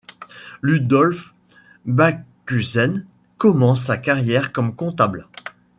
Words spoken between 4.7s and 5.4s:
comptable.